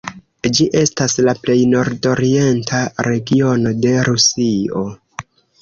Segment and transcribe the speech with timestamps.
[0.57, 4.87] Ĝi estas la plej nordorienta regiono de Rusio.